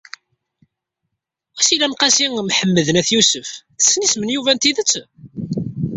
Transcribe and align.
Wasila 1.57 1.87
n 1.87 1.93
Qasi 1.99 2.27
Mḥemmed 2.47 2.87
n 2.91 2.99
At 3.01 3.09
Yusef 3.15 3.49
tessen 3.79 4.05
isem 4.05 4.23
n 4.25 4.33
Yuba 4.33 4.51
n 4.53 4.59
tidet? 4.61 4.91